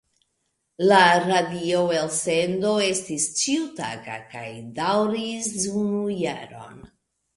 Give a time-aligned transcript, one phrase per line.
[0.91, 4.47] La radio-elsendo estis ĉiutaga kaj
[4.81, 5.51] daŭris
[5.83, 6.87] unu jaron.